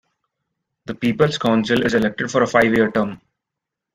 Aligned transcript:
The 0.87 0.95
People's 0.95 1.37
Council 1.37 1.85
is 1.85 1.93
elected 1.93 2.31
for 2.31 2.41
a 2.41 2.47
five-year 2.47 2.89
term. 2.89 3.21